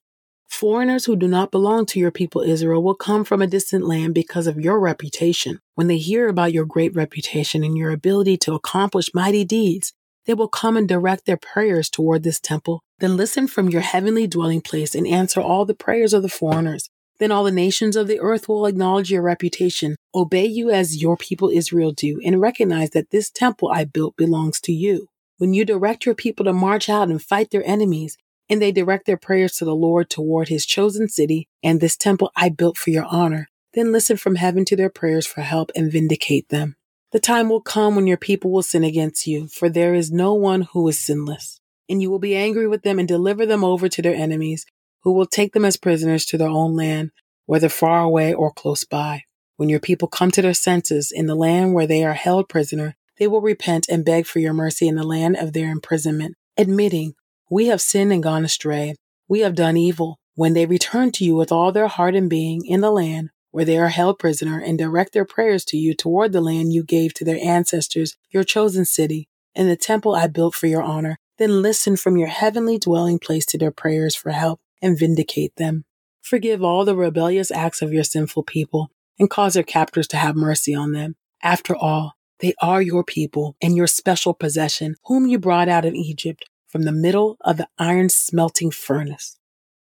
Foreigners 0.52 1.06
who 1.06 1.16
do 1.16 1.28
not 1.28 1.50
belong 1.50 1.86
to 1.88 2.00
your 2.00 2.12
people 2.12 2.42
Israel 2.42 2.84
will 2.84 2.94
come 2.94 3.24
from 3.24 3.42
a 3.42 3.48
distant 3.48 3.86
land 3.86 4.14
because 4.14 4.46
of 4.46 4.60
your 4.60 4.80
reputation. 4.80 5.60
When 5.76 5.88
they 5.88 5.98
hear 5.98 6.28
about 6.28 6.54
your 6.54 6.66
great 6.66 6.94
reputation 6.94 7.64
and 7.64 7.76
your 7.78 7.92
ability 7.92 8.38
to 8.38 8.54
accomplish 8.54 9.14
mighty 9.14 9.44
deeds, 9.44 9.94
they 10.26 10.36
will 10.36 10.48
come 10.48 10.78
and 10.78 10.88
direct 10.88 11.26
their 11.26 11.38
prayers 11.38 11.90
toward 11.90 12.22
this 12.22 12.40
temple. 12.40 12.84
Then 13.00 13.18
listen 13.18 13.48
from 13.48 13.70
your 13.70 13.82
heavenly 13.82 14.28
dwelling 14.28 14.62
place 14.62 14.94
and 14.94 15.08
answer 15.08 15.42
all 15.42 15.66
the 15.66 15.74
prayers 15.74 16.14
of 16.14 16.22
the 16.22 16.30
foreigners 16.30 16.90
then 17.22 17.32
all 17.32 17.44
the 17.44 17.52
nations 17.52 17.96
of 17.96 18.08
the 18.08 18.20
earth 18.20 18.50
will 18.50 18.66
acknowledge 18.66 19.12
your 19.12 19.22
reputation, 19.22 19.96
obey 20.16 20.44
you 20.44 20.72
as 20.72 21.04
your 21.04 21.16
people 21.16 21.52
Israel 21.52 21.92
do, 21.92 22.20
and 22.26 22.42
recognize 22.42 22.90
that 22.90 23.12
this 23.12 23.30
temple 23.30 23.70
I 23.72 23.86
built 23.86 24.18
belongs 24.18 24.60
to 24.62 24.74
you. 24.74 25.06
When 25.38 25.54
you 25.54 25.64
direct 25.64 26.04
your 26.04 26.16
people 26.16 26.46
to 26.46 26.52
march 26.52 26.90
out 26.90 27.10
and 27.10 27.22
fight 27.22 27.52
their 27.52 27.64
enemies, 27.64 28.18
and 28.52 28.62
they 28.62 28.74
direct 28.74 29.06
their 29.06 29.18
prayers 29.18 29.54
to 29.54 29.66
the 29.66 29.74
Lord 29.74 30.10
toward 30.10 30.50
his 30.50 30.66
chosen 30.66 31.08
city 31.08 31.48
and 31.64 31.80
this 31.80 31.96
temple 31.96 32.32
I 32.36 32.50
built 32.50 32.78
for 32.78 32.90
your 32.90 33.06
honor, 33.06 33.48
then 33.74 33.94
listen 33.94 34.18
from 34.18 34.36
heaven 34.36 34.66
to 34.66 34.76
their 34.76 34.90
prayers 34.90 35.26
for 35.26 35.40
help 35.40 35.72
and 35.74 35.90
vindicate 35.90 36.50
them. 36.50 36.76
The 37.14 37.20
time 37.20 37.48
will 37.48 37.62
come 37.62 37.96
when 37.96 38.08
your 38.08 38.18
people 38.18 38.52
will 38.52 38.62
sin 38.62 38.84
against 38.84 39.26
you, 39.26 39.48
for 39.48 39.70
there 39.70 39.94
is 39.94 40.12
no 40.12 40.34
one 40.34 40.64
who 40.74 40.86
is 40.90 41.00
sinless. 41.00 41.62
And 41.90 42.02
you 42.02 42.12
will 42.12 42.20
be 42.20 42.36
angry 42.36 42.68
with 42.68 42.84
them 42.84 43.00
and 43.00 43.08
deliver 43.08 43.46
them 43.46 43.64
over 43.64 43.88
to 43.88 44.02
their 44.02 44.16
enemies, 44.16 44.66
who 45.04 45.14
will 45.14 45.26
take 45.26 45.54
them 45.54 45.66
as 45.66 45.78
prisoners 45.78 46.26
to 46.26 46.38
their 46.38 46.50
own 46.50 46.76
land, 46.76 47.12
whether 47.46 47.70
far 47.70 48.04
away 48.04 48.34
or 48.34 48.52
close 48.52 48.84
by. 48.84 49.24
When 49.56 49.70
your 49.70 49.80
people 49.80 50.10
come 50.10 50.32
to 50.32 50.42
their 50.42 50.54
senses 50.54 51.12
in 51.12 51.28
the 51.28 51.36
land 51.36 51.74
where 51.74 51.88
they 51.88 52.04
are 52.04 52.14
held 52.14 52.50
prisoner, 52.50 52.96
they 53.18 53.28
will 53.28 53.42
repent 53.42 53.88
and 53.90 54.04
beg 54.04 54.26
for 54.26 54.40
your 54.40 54.54
mercy 54.54 54.90
in 54.90 54.96
the 54.96 55.04
land 55.04 55.38
of 55.38 55.54
their 55.54 55.70
imprisonment, 55.70 56.36
admitting, 56.58 57.14
We 57.52 57.66
have 57.66 57.82
sinned 57.82 58.14
and 58.14 58.24
gone 58.24 58.46
astray. 58.46 58.96
We 59.28 59.42
have 59.42 59.56
done 59.56 59.76
evil. 59.76 60.18
When 60.36 60.54
they 60.54 60.66
return 60.66 61.12
to 61.12 61.26
you 61.26 61.36
with 61.36 61.52
all 61.52 61.74
their 61.74 61.90
heart 61.90 62.16
and 62.16 62.30
being 62.30 62.66
in 62.66 62.80
the 62.80 62.90
land 62.90 63.30
where 63.52 63.66
they 63.66 63.78
are 63.78 63.90
held 63.90 64.20
prisoner 64.20 64.58
and 64.58 64.78
direct 64.78 65.12
their 65.12 65.26
prayers 65.26 65.66
to 65.66 65.76
you 65.76 65.94
toward 65.94 66.32
the 66.32 66.40
land 66.40 66.72
you 66.72 66.82
gave 66.82 67.14
to 67.16 67.26
their 67.26 67.40
ancestors, 67.44 68.16
your 68.30 68.46
chosen 68.46 68.86
city, 68.86 69.28
in 69.54 69.68
the 69.68 69.76
temple 69.76 70.16
I 70.16 70.28
built 70.28 70.56
for 70.56 70.68
your 70.68 70.82
honor. 70.82 71.18
Then 71.40 71.62
listen 71.62 71.98
from 71.98 72.16
your 72.16 72.30
heavenly 72.30 72.78
dwelling 72.78 73.20
place 73.20 73.46
to 73.48 73.58
their 73.58 73.70
prayers 73.70 74.16
for 74.16 74.32
help 74.32 74.62
and 74.82 74.98
vindicate 74.98 75.58
them. 75.58 75.84
Forgive 76.22 76.64
all 76.64 76.86
the 76.86 76.96
rebellious 76.96 77.52
acts 77.52 77.82
of 77.82 77.92
your 77.92 78.06
sinful 78.06 78.44
people 78.44 78.92
and 79.20 79.30
cause 79.30 79.56
their 79.56 79.64
captors 79.64 80.08
to 80.08 80.18
have 80.18 80.38
mercy 80.38 80.74
on 80.74 80.94
them. 80.94 81.18
After 81.44 81.76
all, 81.76 82.14
they 82.40 82.54
are 82.62 82.82
your 82.82 83.04
people 83.04 83.58
and 83.62 83.76
your 83.76 83.88
special 83.88 84.34
possession, 84.34 84.96
whom 85.08 85.28
you 85.28 85.38
brought 85.38 85.68
out 85.68 85.84
of 85.84 85.94
Egypt 85.94 86.46
from 86.72 86.84
the 86.84 86.92
middle 86.92 87.38
of 87.42 87.58
the 87.58 87.68
iron 87.78 88.10
smelting 88.10 88.72
furnace. 88.72 89.38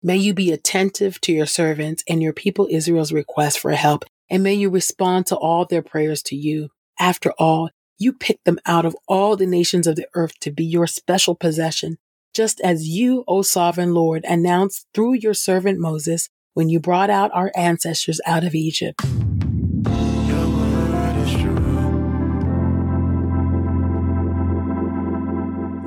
May 0.02 0.16
you 0.16 0.32
be 0.32 0.52
attentive 0.52 1.20
to 1.22 1.32
your 1.32 1.46
servants 1.46 2.04
and 2.08 2.22
your 2.22 2.32
people 2.32 2.68
Israel's 2.70 3.12
request 3.12 3.58
for 3.58 3.72
help, 3.72 4.04
and 4.30 4.42
may 4.42 4.54
you 4.54 4.70
respond 4.70 5.26
to 5.26 5.36
all 5.36 5.64
their 5.64 5.82
prayers 5.82 6.22
to 6.24 6.36
you. 6.36 6.68
After 7.00 7.32
all, 7.38 7.70
you 7.98 8.12
picked 8.12 8.44
them 8.44 8.60
out 8.66 8.84
of 8.84 8.96
all 9.08 9.36
the 9.36 9.46
nations 9.46 9.86
of 9.86 9.96
the 9.96 10.06
earth 10.14 10.38
to 10.40 10.50
be 10.50 10.64
your 10.64 10.86
special 10.86 11.34
possession, 11.34 11.98
just 12.34 12.60
as 12.60 12.88
you, 12.88 13.24
O 13.26 13.42
sovereign 13.42 13.94
Lord, 13.94 14.24
announced 14.28 14.86
through 14.94 15.14
your 15.14 15.34
servant 15.34 15.80
Moses 15.80 16.28
when 16.54 16.68
you 16.68 16.78
brought 16.78 17.10
out 17.10 17.30
our 17.34 17.50
ancestors 17.56 18.20
out 18.26 18.44
of 18.44 18.54
Egypt. 18.54 19.02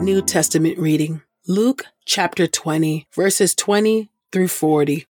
New 0.09 0.23
Testament 0.23 0.79
reading 0.79 1.21
Luke 1.47 1.85
chapter 2.03 2.47
20, 2.47 3.05
verses 3.13 3.53
20 3.53 4.09
through 4.31 4.47
40. 4.47 5.05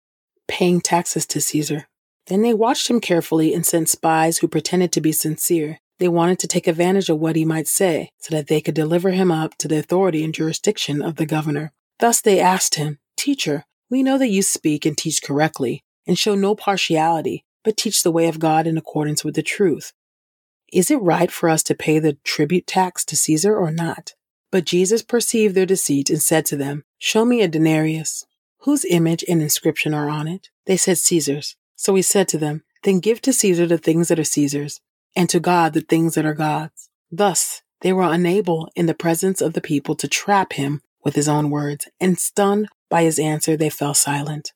Paying 0.48 0.80
taxes 0.80 1.25
to 1.25 1.42
Caesar. 1.42 1.90
Then 2.28 2.44
they 2.44 2.54
watched 2.54 2.90
him 2.90 3.02
carefully 3.02 3.54
and 3.54 3.66
sent 3.66 3.90
spies 3.90 4.38
who 4.38 4.48
pretended 4.48 4.94
to 4.94 5.02
be 5.02 5.12
sincere. 5.12 5.80
They 6.00 6.08
wanted 6.08 6.40
to 6.40 6.48
take 6.48 6.66
advantage 6.66 7.10
of 7.10 7.20
what 7.20 7.36
he 7.36 7.44
might 7.44 7.68
say 7.68 8.12
so 8.20 8.34
that 8.34 8.48
they 8.48 8.62
could 8.62 8.74
deliver 8.74 9.12
him 9.12 9.34
up 9.34 9.58
to 9.58 9.68
the 9.68 9.80
authority 9.80 10.24
and 10.24 10.34
jurisdiction 10.34 11.02
of 11.02 11.18
the 11.18 11.25
governor. 11.25 11.74
Thus 12.00 12.22
they 12.22 12.40
asked 12.40 12.75
him, 12.75 13.00
Teacher, 13.18 13.66
we 13.90 14.02
know 14.02 14.18
that 14.18 14.30
you 14.30 14.42
speak 14.42 14.86
and 14.86 14.98
teach 14.98 15.22
correctly 15.22 15.84
and 16.08 16.18
show 16.18 16.36
no 16.36 16.56
partiality, 16.56 17.44
but 17.66 17.75
teach 17.75 18.02
the 18.02 18.12
way 18.12 18.30
of 18.30 18.40
God 18.40 18.66
in 18.66 18.78
accordance 18.78 19.25
with 19.25 19.36
the 19.36 19.44
truth. 19.44 19.92
Is 20.72 20.90
it 20.90 21.02
right 21.02 21.30
for 21.30 21.50
us 21.50 21.64
to 21.64 21.75
pay 21.75 22.00
the 22.00 22.14
tribute 22.24 22.66
tax 22.66 23.04
to 23.04 23.18
Caesar 23.18 23.58
or 23.58 23.72
not? 23.72 24.14
But 24.56 24.64
Jesus 24.64 25.02
perceived 25.02 25.54
their 25.54 25.66
deceit 25.66 26.10
and 26.10 26.22
said 26.22 26.46
to 26.46 26.56
them, 26.56 26.86
Show 26.98 27.26
me 27.26 27.42
a 27.42 27.48
denarius. 27.50 28.26
Whose 28.60 28.86
image 28.86 29.22
and 29.28 29.42
inscription 29.42 29.94
are 29.94 30.08
on 30.08 30.30
it? 30.30 30.48
They 30.66 30.78
said, 30.78 30.98
Caesar's. 30.98 31.58
So 31.76 31.94
he 31.94 32.02
said 32.02 32.30
to 32.30 32.38
them, 32.38 32.64
Then 32.84 33.02
give 33.02 33.20
to 33.24 33.34
Caesar 33.34 33.68
the 33.68 33.78
things 33.78 34.08
that 34.08 34.18
are 34.18 34.24
Caesar's, 34.24 34.80
and 35.14 35.28
to 35.28 35.42
God 35.42 35.74
the 35.74 35.82
things 35.82 36.16
that 36.16 36.26
are 36.26 36.34
God's. 36.34 36.90
Thus, 37.12 37.64
they 37.82 37.92
were 37.92 38.10
unable 38.10 38.70
in 38.78 38.86
the 38.86 38.94
presence 38.94 39.42
of 39.42 39.52
the 39.56 39.60
people 39.60 39.94
to 39.96 40.08
trap 40.08 40.54
him 40.54 40.82
with 41.04 41.16
his 41.16 41.28
own 41.28 41.50
words, 41.50 41.90
and 42.00 42.18
stunned 42.18 42.70
by 42.90 43.04
his 43.04 43.20
answer, 43.20 43.58
they 43.58 43.70
fell 43.70 43.94
silent. 43.94 44.54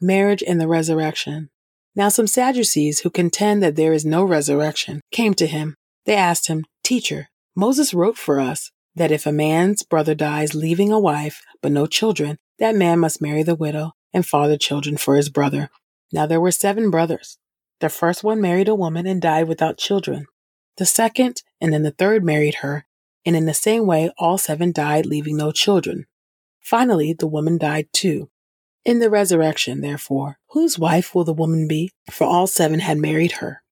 Marriage 0.00 0.42
and 0.44 0.60
the 0.60 0.66
resurrection. 0.66 1.48
Now, 1.94 2.08
some 2.08 2.26
Sadducees 2.26 3.02
who 3.02 3.10
contend 3.10 3.62
that 3.62 3.76
there 3.76 3.92
is 3.92 4.04
no 4.04 4.24
resurrection 4.24 5.00
came 5.12 5.34
to 5.34 5.46
him. 5.46 5.76
They 6.06 6.16
asked 6.16 6.48
him, 6.48 6.64
Teacher, 6.82 7.28
Moses 7.54 7.94
wrote 7.94 8.18
for 8.18 8.40
us 8.40 8.72
that 8.94 9.12
if 9.12 9.26
a 9.26 9.32
man's 9.32 9.82
brother 9.82 10.14
dies 10.14 10.54
leaving 10.54 10.92
a 10.92 10.98
wife 10.98 11.42
but 11.60 11.72
no 11.72 11.86
children, 11.86 12.38
that 12.58 12.76
man 12.76 12.98
must 12.98 13.22
marry 13.22 13.42
the 13.42 13.54
widow 13.54 13.92
and 14.12 14.26
father 14.26 14.56
children 14.56 14.96
for 14.96 15.16
his 15.16 15.30
brother. 15.30 15.70
Now 16.12 16.26
there 16.26 16.40
were 16.40 16.50
seven 16.50 16.90
brothers. 16.90 17.38
The 17.80 17.88
first 17.88 18.22
one 18.22 18.40
married 18.40 18.68
a 18.68 18.74
woman 18.74 19.06
and 19.06 19.20
died 19.20 19.48
without 19.48 19.78
children. 19.78 20.26
The 20.76 20.86
second 20.86 21.42
and 21.60 21.72
then 21.72 21.82
the 21.82 21.90
third 21.90 22.24
married 22.24 22.56
her, 22.56 22.86
and 23.24 23.34
in 23.34 23.46
the 23.46 23.54
same 23.54 23.86
way 23.86 24.10
all 24.18 24.38
seven 24.38 24.72
died 24.72 25.06
leaving 25.06 25.36
no 25.36 25.52
children. 25.52 26.06
Finally, 26.60 27.14
the 27.14 27.26
woman 27.26 27.58
died 27.58 27.88
too. 27.92 28.30
In 28.84 28.98
the 28.98 29.10
resurrection, 29.10 29.80
therefore, 29.80 30.38
whose 30.50 30.78
wife 30.78 31.14
will 31.14 31.24
the 31.24 31.32
woman 31.32 31.68
be? 31.68 31.90
For 32.10 32.24
all 32.24 32.46
seven 32.46 32.80
had 32.80 32.98
married 32.98 33.32
her. 33.32 33.62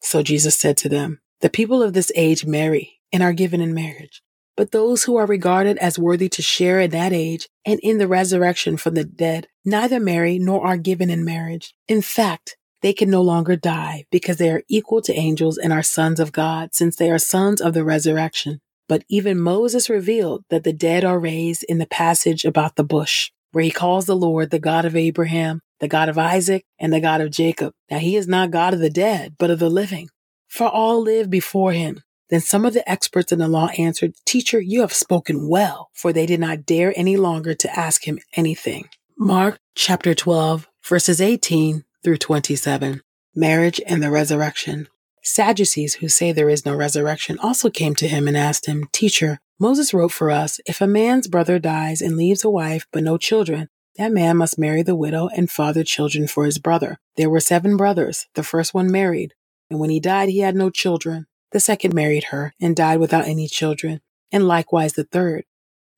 So 0.00 0.22
Jesus 0.22 0.58
said 0.58 0.76
to 0.78 0.88
them, 0.88 1.20
The 1.40 1.50
people 1.50 1.82
of 1.82 1.94
this 1.94 2.12
age 2.14 2.44
marry 2.44 3.00
and 3.12 3.22
are 3.22 3.32
given 3.32 3.60
in 3.60 3.74
marriage 3.74 4.22
but 4.56 4.72
those 4.72 5.04
who 5.04 5.16
are 5.16 5.26
regarded 5.26 5.76
as 5.78 5.98
worthy 5.98 6.28
to 6.30 6.42
share 6.42 6.80
in 6.80 6.90
that 6.90 7.12
age 7.12 7.48
and 7.64 7.78
in 7.82 7.98
the 7.98 8.08
resurrection 8.08 8.76
from 8.76 8.94
the 8.94 9.04
dead 9.04 9.48
neither 9.64 10.00
marry 10.00 10.38
nor 10.38 10.66
are 10.66 10.76
given 10.76 11.10
in 11.10 11.24
marriage. 11.24 11.74
In 11.88 12.00
fact, 12.00 12.56
they 12.82 12.92
can 12.92 13.10
no 13.10 13.20
longer 13.20 13.56
die 13.56 14.04
because 14.10 14.36
they 14.36 14.50
are 14.50 14.62
equal 14.68 15.02
to 15.02 15.14
angels 15.14 15.58
and 15.58 15.72
are 15.72 15.82
sons 15.82 16.20
of 16.20 16.32
God, 16.32 16.74
since 16.74 16.96
they 16.96 17.10
are 17.10 17.18
sons 17.18 17.60
of 17.60 17.74
the 17.74 17.84
resurrection. 17.84 18.60
But 18.88 19.02
even 19.08 19.40
Moses 19.40 19.90
revealed 19.90 20.44
that 20.50 20.64
the 20.64 20.72
dead 20.72 21.04
are 21.04 21.18
raised 21.18 21.64
in 21.64 21.78
the 21.78 21.86
passage 21.86 22.44
about 22.44 22.76
the 22.76 22.84
bush, 22.84 23.32
where 23.52 23.64
he 23.64 23.70
calls 23.70 24.06
the 24.06 24.16
Lord 24.16 24.50
the 24.50 24.60
God 24.60 24.84
of 24.84 24.94
Abraham, 24.94 25.60
the 25.80 25.88
God 25.88 26.08
of 26.08 26.18
Isaac, 26.18 26.64
and 26.78 26.92
the 26.92 27.00
God 27.00 27.20
of 27.20 27.30
Jacob. 27.30 27.72
Now 27.90 27.98
he 27.98 28.14
is 28.14 28.28
not 28.28 28.52
God 28.52 28.72
of 28.72 28.80
the 28.80 28.90
dead, 28.90 29.34
but 29.38 29.50
of 29.50 29.58
the 29.58 29.70
living. 29.70 30.08
For 30.48 30.68
all 30.68 31.02
live 31.02 31.28
before 31.28 31.72
him 31.72 32.02
then 32.28 32.40
some 32.40 32.64
of 32.64 32.74
the 32.74 32.88
experts 32.90 33.32
in 33.32 33.38
the 33.38 33.48
law 33.48 33.68
answered, 33.78 34.14
Teacher, 34.24 34.60
you 34.60 34.80
have 34.80 34.92
spoken 34.92 35.48
well, 35.48 35.90
for 35.94 36.12
they 36.12 36.26
did 36.26 36.40
not 36.40 36.66
dare 36.66 36.92
any 36.96 37.16
longer 37.16 37.54
to 37.54 37.78
ask 37.78 38.06
him 38.06 38.18
anything. 38.34 38.88
Mark 39.16 39.58
chapter 39.74 40.14
12, 40.14 40.68
verses 40.84 41.20
18 41.20 41.84
through 42.02 42.18
27. 42.18 43.02
Marriage 43.34 43.80
and 43.86 44.02
the 44.02 44.10
resurrection. 44.10 44.88
Sadducees 45.22 45.94
who 45.94 46.08
say 46.08 46.32
there 46.32 46.48
is 46.48 46.64
no 46.64 46.74
resurrection 46.74 47.38
also 47.40 47.68
came 47.70 47.94
to 47.96 48.08
him 48.08 48.28
and 48.28 48.36
asked 48.36 48.66
him, 48.66 48.88
Teacher, 48.92 49.38
Moses 49.58 49.94
wrote 49.94 50.12
for 50.12 50.30
us, 50.30 50.60
if 50.66 50.80
a 50.80 50.86
man's 50.86 51.28
brother 51.28 51.58
dies 51.58 52.00
and 52.00 52.16
leaves 52.16 52.44
a 52.44 52.50
wife 52.50 52.86
but 52.92 53.02
no 53.02 53.16
children, 53.18 53.68
that 53.96 54.12
man 54.12 54.36
must 54.36 54.58
marry 54.58 54.82
the 54.82 54.94
widow 54.94 55.28
and 55.34 55.50
father 55.50 55.82
children 55.82 56.28
for 56.28 56.44
his 56.44 56.58
brother. 56.58 56.98
There 57.16 57.30
were 57.30 57.40
seven 57.40 57.76
brothers. 57.76 58.26
The 58.34 58.42
first 58.42 58.74
one 58.74 58.90
married, 58.90 59.34
and 59.70 59.80
when 59.80 59.90
he 59.90 60.00
died, 60.00 60.28
he 60.28 60.40
had 60.40 60.54
no 60.54 60.70
children. 60.70 61.26
The 61.52 61.60
second 61.60 61.94
married 61.94 62.24
her 62.24 62.54
and 62.60 62.74
died 62.74 62.98
without 62.98 63.26
any 63.26 63.48
children, 63.48 64.00
and 64.32 64.46
likewise 64.46 64.94
the 64.94 65.04
third. 65.04 65.44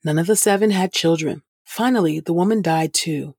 None 0.05 0.19
of 0.19 0.27
the 0.27 0.37
seven 0.37 0.71
had 0.71 0.93
children. 0.93 1.43
Finally, 1.65 2.21
the 2.21 2.33
woman 2.33 2.63
died 2.63 2.95
too. 2.95 3.35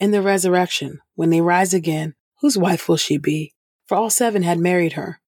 In 0.00 0.10
the 0.10 0.22
resurrection, 0.22 1.00
when 1.14 1.30
they 1.30 1.40
rise 1.40 1.74
again, 1.74 2.14
whose 2.40 2.56
wife 2.56 2.88
will 2.88 2.96
she 2.96 3.18
be? 3.18 3.54
For 3.86 3.96
all 3.96 4.10
seven 4.10 4.42
had 4.42 4.58
married 4.58 4.92
her. 4.92 5.20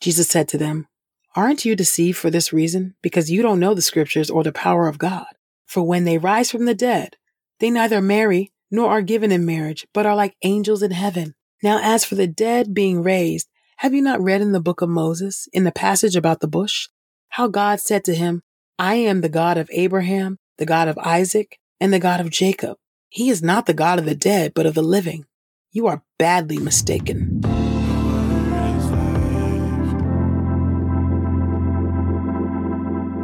Jesus 0.00 0.28
said 0.28 0.48
to 0.48 0.58
them, 0.58 0.88
Aren't 1.36 1.64
you 1.64 1.76
deceived 1.76 2.18
for 2.18 2.30
this 2.30 2.52
reason? 2.52 2.96
Because 3.02 3.30
you 3.30 3.40
don't 3.40 3.60
know 3.60 3.74
the 3.74 3.82
scriptures 3.82 4.30
or 4.30 4.42
the 4.42 4.52
power 4.52 4.88
of 4.88 4.98
God. 4.98 5.26
For 5.66 5.82
when 5.82 6.04
they 6.04 6.18
rise 6.18 6.50
from 6.50 6.64
the 6.64 6.74
dead, 6.74 7.16
they 7.60 7.70
neither 7.70 8.00
marry 8.00 8.52
nor 8.70 8.90
are 8.90 9.02
given 9.02 9.30
in 9.30 9.46
marriage, 9.46 9.86
but 9.92 10.06
are 10.06 10.16
like 10.16 10.36
angels 10.42 10.82
in 10.82 10.90
heaven. 10.90 11.34
Now, 11.62 11.78
as 11.82 12.04
for 12.04 12.14
the 12.14 12.26
dead 12.26 12.74
being 12.74 13.02
raised, 13.02 13.48
have 13.80 13.94
you 13.94 14.02
not 14.02 14.20
read 14.20 14.42
in 14.42 14.52
the 14.52 14.60
book 14.60 14.82
of 14.82 14.90
Moses, 14.90 15.48
in 15.54 15.64
the 15.64 15.72
passage 15.72 16.14
about 16.14 16.40
the 16.40 16.46
bush, 16.46 16.88
how 17.30 17.48
God 17.48 17.80
said 17.80 18.04
to 18.04 18.14
him, 18.14 18.42
I 18.78 18.96
am 18.96 19.22
the 19.22 19.30
God 19.30 19.56
of 19.56 19.70
Abraham, 19.72 20.36
the 20.58 20.66
God 20.66 20.86
of 20.86 20.98
Isaac, 20.98 21.58
and 21.80 21.90
the 21.90 21.98
God 21.98 22.20
of 22.20 22.28
Jacob. 22.28 22.76
He 23.08 23.30
is 23.30 23.42
not 23.42 23.64
the 23.64 23.72
God 23.72 23.98
of 23.98 24.04
the 24.04 24.14
dead, 24.14 24.52
but 24.54 24.66
of 24.66 24.74
the 24.74 24.82
living. 24.82 25.24
You 25.72 25.86
are 25.86 26.02
badly 26.18 26.58
mistaken. 26.58 27.40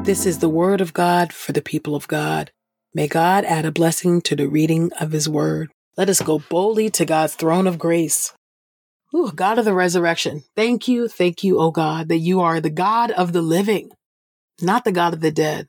This 0.04 0.24
is 0.24 0.38
the 0.38 0.48
word 0.48 0.80
of 0.80 0.94
God 0.94 1.34
for 1.34 1.52
the 1.52 1.60
people 1.60 1.94
of 1.94 2.08
God. 2.08 2.50
May 2.94 3.08
God 3.08 3.44
add 3.44 3.66
a 3.66 3.70
blessing 3.70 4.22
to 4.22 4.34
the 4.34 4.48
reading 4.48 4.90
of 4.98 5.12
his 5.12 5.28
word. 5.28 5.70
Let 5.98 6.08
us 6.08 6.22
go 6.22 6.38
boldly 6.38 6.88
to 6.92 7.04
God's 7.04 7.34
throne 7.34 7.66
of 7.66 7.78
grace. 7.78 8.32
Ooh, 9.14 9.30
God 9.32 9.58
of 9.58 9.64
the 9.64 9.74
resurrection. 9.74 10.44
Thank 10.56 10.88
you, 10.88 11.08
thank 11.08 11.44
you, 11.44 11.58
oh 11.60 11.70
God, 11.70 12.08
that 12.08 12.18
you 12.18 12.40
are 12.40 12.60
the 12.60 12.70
God 12.70 13.10
of 13.12 13.32
the 13.32 13.42
living, 13.42 13.90
not 14.60 14.84
the 14.84 14.92
God 14.92 15.14
of 15.14 15.20
the 15.20 15.30
dead. 15.30 15.68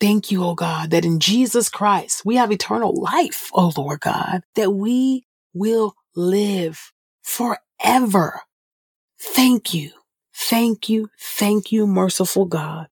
Thank 0.00 0.30
you, 0.30 0.44
oh 0.44 0.54
God, 0.54 0.90
that 0.90 1.04
in 1.04 1.20
Jesus 1.20 1.68
Christ 1.68 2.22
we 2.24 2.36
have 2.36 2.52
eternal 2.52 2.94
life, 2.94 3.50
oh 3.54 3.72
Lord 3.76 4.00
God, 4.00 4.42
that 4.54 4.72
we 4.72 5.24
will 5.54 5.94
live 6.14 6.92
forever. 7.22 8.42
Thank 9.18 9.72
you. 9.72 9.90
Thank 10.34 10.88
you. 10.88 11.08
Thank 11.18 11.72
you, 11.72 11.86
merciful 11.86 12.44
God. 12.44 12.88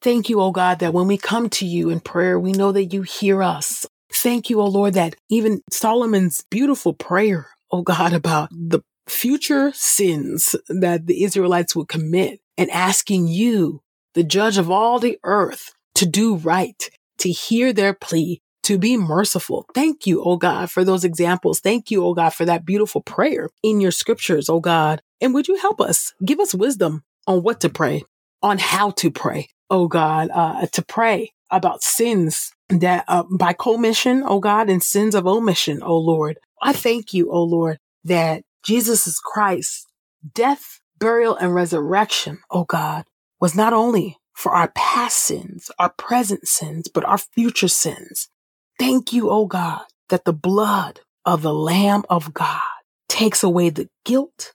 Thank 0.00 0.28
you, 0.28 0.40
oh 0.40 0.50
God, 0.50 0.78
that 0.78 0.94
when 0.94 1.08
we 1.08 1.18
come 1.18 1.50
to 1.50 1.66
you 1.66 1.90
in 1.90 2.00
prayer, 2.00 2.38
we 2.38 2.52
know 2.52 2.72
that 2.72 2.86
you 2.86 3.02
hear 3.02 3.42
us. 3.42 3.86
Thank 4.12 4.48
you, 4.48 4.60
oh 4.60 4.66
Lord, 4.66 4.94
that 4.94 5.16
even 5.28 5.62
Solomon's 5.70 6.44
beautiful 6.48 6.94
prayer, 6.94 7.48
oh 7.70 7.82
God, 7.82 8.12
about 8.12 8.48
the 8.50 8.80
future 9.08 9.72
sins 9.74 10.56
that 10.68 11.06
the 11.06 11.24
Israelites 11.24 11.76
would 11.76 11.88
commit 11.88 12.40
and 12.58 12.70
asking 12.70 13.28
you, 13.28 13.82
the 14.14 14.24
judge 14.24 14.58
of 14.58 14.70
all 14.70 14.98
the 14.98 15.18
earth, 15.24 15.74
to 15.94 16.06
do 16.06 16.36
right, 16.36 16.90
to 17.18 17.30
hear 17.30 17.72
their 17.72 17.92
plea, 17.92 18.40
to 18.62 18.78
be 18.78 18.96
merciful. 18.96 19.66
Thank 19.74 20.06
you, 20.06 20.22
oh 20.24 20.36
God, 20.36 20.70
for 20.70 20.84
those 20.84 21.04
examples. 21.04 21.60
Thank 21.60 21.90
you, 21.90 22.04
oh 22.04 22.14
God, 22.14 22.30
for 22.30 22.44
that 22.44 22.64
beautiful 22.64 23.00
prayer 23.00 23.50
in 23.62 23.80
your 23.80 23.90
scriptures, 23.90 24.48
oh 24.48 24.60
God. 24.60 25.02
And 25.20 25.34
would 25.34 25.48
you 25.48 25.56
help 25.56 25.80
us? 25.80 26.14
Give 26.24 26.40
us 26.40 26.54
wisdom 26.54 27.02
on 27.26 27.42
what 27.42 27.60
to 27.60 27.68
pray, 27.68 28.02
on 28.42 28.58
how 28.58 28.90
to 28.92 29.10
pray, 29.10 29.48
oh 29.70 29.86
God, 29.86 30.30
uh, 30.32 30.66
to 30.66 30.84
pray 30.84 31.32
about 31.50 31.82
sins 31.82 32.52
that 32.68 33.04
uh, 33.06 33.22
by 33.30 33.52
commission, 33.52 34.22
oh 34.26 34.40
God, 34.40 34.68
and 34.68 34.82
sins 34.82 35.14
of 35.14 35.26
omission, 35.26 35.80
oh 35.82 35.98
Lord. 35.98 36.38
I 36.60 36.72
thank 36.72 37.14
you, 37.14 37.30
oh 37.30 37.44
Lord, 37.44 37.78
that 38.04 38.42
Jesus 38.66 39.06
is 39.06 39.20
Christ, 39.20 39.86
death, 40.34 40.80
burial, 40.98 41.36
and 41.36 41.54
resurrection, 41.54 42.40
oh 42.50 42.64
God, 42.64 43.04
was 43.40 43.54
not 43.54 43.72
only 43.72 44.16
for 44.32 44.50
our 44.56 44.72
past 44.74 45.18
sins, 45.18 45.70
our 45.78 45.90
present 45.90 46.48
sins, 46.48 46.88
but 46.92 47.04
our 47.04 47.18
future 47.18 47.68
sins. 47.68 48.28
Thank 48.76 49.12
you, 49.12 49.30
oh 49.30 49.46
God, 49.46 49.82
that 50.08 50.24
the 50.24 50.32
blood 50.32 50.98
of 51.24 51.42
the 51.42 51.54
Lamb 51.54 52.02
of 52.10 52.34
God 52.34 52.60
takes 53.08 53.44
away 53.44 53.70
the 53.70 53.88
guilt 54.04 54.52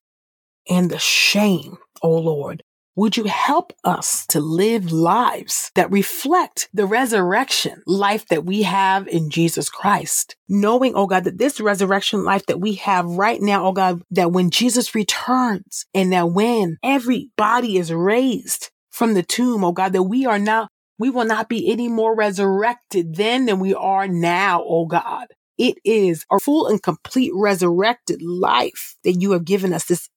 and 0.70 0.90
the 0.90 1.00
shame, 1.00 1.78
oh 2.04 2.18
Lord, 2.20 2.64
would 2.96 3.16
you 3.16 3.24
help 3.24 3.74
us 3.84 4.26
to 4.28 4.40
live 4.40 4.92
lives 4.92 5.72
that 5.76 5.92
reflect 5.92 6.70
the 6.74 6.86
resurrection 6.86 7.82
life 7.88 8.28
that 8.28 8.46
we 8.46 8.64
have 8.64 9.08
in 9.08 9.30
Jesus 9.30 9.70
Christ? 9.70 10.36
Knowing, 10.50 10.94
oh 10.96 11.08
God, 11.08 11.24
that 11.24 11.38
this 11.38 11.62
resurrection 11.62 12.26
life 12.26 12.46
that 12.48 12.60
we 12.60 12.76
have 12.76 13.06
right 13.06 13.42
now, 13.42 13.66
oh 13.66 13.72
God, 13.72 14.02
that 14.12 14.32
when 14.32 14.50
Jesus 14.50 14.94
returns 14.94 15.86
and 15.94 16.12
that 16.12 16.32
when 16.32 16.78
every 16.84 17.32
body 17.38 17.78
is 17.78 17.94
raised 17.94 18.72
from 18.90 19.14
the 19.14 19.24
tomb, 19.24 19.64
oh 19.64 19.72
God, 19.72 19.94
that 19.94 20.04
we 20.04 20.26
are 20.26 20.40
now, 20.40 20.68
we 21.00 21.10
will 21.10 21.26
not 21.26 21.50
be 21.50 21.72
any 21.72 21.88
more 21.88 22.16
resurrected 22.16 23.16
then 23.16 23.46
than 23.46 23.60
we 23.60 23.74
are 23.74 24.08
now, 24.08 24.64
oh 24.66 24.86
God. 24.86 25.28
It 25.58 25.78
is 25.86 26.26
a 26.32 26.40
full 26.40 26.68
and 26.68 26.82
complete 26.82 27.32
resurrected 27.36 28.22
life 28.22 28.96
that 29.04 29.14
you 29.14 29.32
have 29.32 29.46
given 29.46 29.74
us, 29.74 29.86
this 29.86 30.10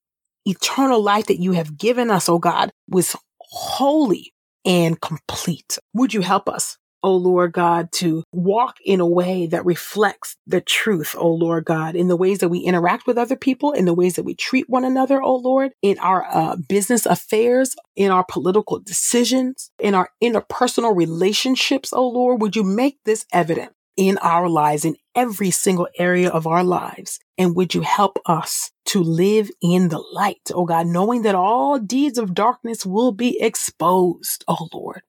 eternal 0.45 1.03
life 1.03 1.27
that 1.27 1.41
you 1.41 1.53
have 1.53 1.79
given 1.79 2.11
us, 2.11 2.29
oh 2.29 2.39
God, 2.39 2.71
was 2.89 3.17
holy 3.39 4.33
and 4.65 5.01
complete. 5.01 5.79
Would 5.95 6.15
you 6.15 6.23
help 6.23 6.49
us? 6.49 6.79
oh 7.05 7.17
Lord 7.17 7.53
God, 7.53 7.93
to 7.93 8.25
walk 8.33 8.79
in 8.85 8.99
a 8.99 9.07
way 9.07 9.47
that 9.47 9.65
reflects 9.67 10.37
the 10.47 10.63
truth, 10.63 11.15
oh 11.17 11.33
Lord 11.33 11.67
God, 11.67 11.95
in 11.95 12.09
the 12.09 12.17
ways 12.17 12.39
that 12.39 12.49
we 12.49 12.61
interact 12.61 13.07
with 13.07 13.19
other 13.19 13.37
people, 13.37 13.73
in 13.73 13.85
the 13.85 13.95
ways 13.95 14.17
that 14.17 14.25
we 14.25 14.35
treat 14.35 14.71
one 14.71 14.85
another, 14.85 15.23
oh 15.23 15.37
Lord, 15.37 15.73
in 15.83 15.99
our 15.99 16.25
uh, 16.25 16.57
business 16.57 17.05
affairs, 17.05 17.77
in 17.95 18.11
our 18.11 18.25
political 18.25 18.81
decisions, 18.81 19.71
in 19.79 19.95
our 19.95 20.09
interpersonal 20.23 20.97
relationships, 20.97 21.93
oh 21.93 22.09
Lord, 22.09 22.41
would 22.41 22.57
you 22.57 22.65
make 22.65 22.99
this 23.05 23.27
evident 23.33 23.73
in 23.97 24.19
our 24.19 24.49
lives, 24.49 24.85
in 24.85 24.97
every 25.15 25.51
single 25.51 25.89
area 25.99 26.29
of 26.29 26.47
our 26.47 26.65
lives? 26.65 27.21
And 27.39 27.57
would 27.57 27.75
you 27.75 27.83
help 27.83 28.19
us 28.27 28.71
to 28.87 29.03
live 29.03 29.51
in 29.63 29.89
the 29.89 30.03
light, 30.13 30.51
oh 30.53 30.65
God, 30.65 30.87
knowing 30.87 31.23
that 31.23 31.35
all 31.35 31.79
deeds 31.79 32.19
of 32.19 32.35
darkness 32.35 32.85
will 32.85 33.13
be 33.13 33.41
exposed, 33.41 34.45
oh 34.49 34.69
Lord. 34.73 35.03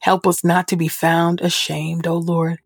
Help 0.00 0.26
us 0.26 0.44
not 0.44 0.68
to 0.68 0.76
be 0.76 0.88
found 0.88 1.40
ashamed, 1.40 2.06
O 2.06 2.16
Lord, 2.16 2.58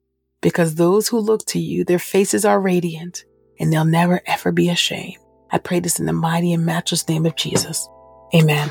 because 0.42 0.74
those 0.74 1.08
who 1.08 1.18
look 1.18 1.44
to 1.46 1.58
you, 1.58 1.84
their 1.84 1.98
faces 1.98 2.44
are 2.44 2.60
radiant 2.60 3.24
and 3.58 3.72
they'll 3.72 3.84
never 3.84 4.20
ever 4.26 4.52
be 4.52 4.68
ashamed. 4.68 5.16
I 5.50 5.58
pray 5.58 5.80
this 5.80 5.98
in 5.98 6.06
the 6.06 6.12
mighty 6.12 6.52
and 6.52 6.66
matchless 6.66 7.08
name 7.08 7.26
of 7.26 7.36
Jesus. 7.36 7.88
Amen. 8.34 8.70